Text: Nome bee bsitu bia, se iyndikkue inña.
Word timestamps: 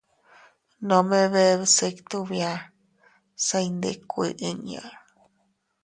Nome 0.87 1.19
bee 1.33 1.53
bsitu 1.59 2.17
bia, 2.29 2.53
se 3.45 3.57
iyndikkue 3.67 4.27
inña. 4.49 4.83